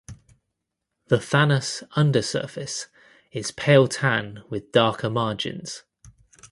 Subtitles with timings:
[1.09, 2.87] The thallus undersurface
[3.31, 5.83] is pale tan with darker margins.